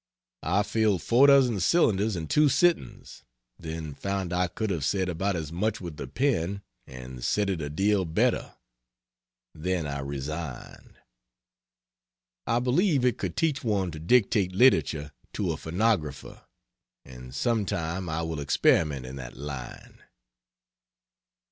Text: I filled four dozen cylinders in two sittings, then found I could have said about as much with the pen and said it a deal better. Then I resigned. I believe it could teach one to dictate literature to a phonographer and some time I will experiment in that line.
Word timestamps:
I 0.41 0.63
filled 0.63 1.03
four 1.03 1.27
dozen 1.27 1.59
cylinders 1.59 2.15
in 2.15 2.25
two 2.25 2.49
sittings, 2.49 3.23
then 3.59 3.93
found 3.93 4.33
I 4.33 4.47
could 4.47 4.71
have 4.71 4.83
said 4.83 5.07
about 5.09 5.35
as 5.35 5.51
much 5.51 5.79
with 5.79 5.97
the 5.97 6.07
pen 6.07 6.63
and 6.87 7.23
said 7.23 7.51
it 7.51 7.61
a 7.61 7.69
deal 7.69 8.03
better. 8.05 8.55
Then 9.53 9.85
I 9.85 9.99
resigned. 9.99 10.97
I 12.47 12.57
believe 12.57 13.05
it 13.05 13.19
could 13.19 13.37
teach 13.37 13.63
one 13.63 13.91
to 13.91 13.99
dictate 13.99 14.53
literature 14.53 15.11
to 15.33 15.51
a 15.51 15.55
phonographer 15.55 16.45
and 17.05 17.35
some 17.35 17.63
time 17.63 18.09
I 18.09 18.23
will 18.23 18.39
experiment 18.39 19.05
in 19.05 19.17
that 19.17 19.37
line. 19.37 20.01